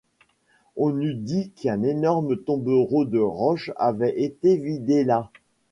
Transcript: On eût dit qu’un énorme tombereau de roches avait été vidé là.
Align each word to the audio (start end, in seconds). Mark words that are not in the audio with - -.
On 0.77 0.99
eût 0.99 1.13
dit 1.13 1.51
qu’un 1.51 1.83
énorme 1.83 2.35
tombereau 2.35 3.05
de 3.05 3.19
roches 3.19 3.69
avait 3.77 4.19
été 4.23 4.57
vidé 4.57 5.03
là. 5.03 5.29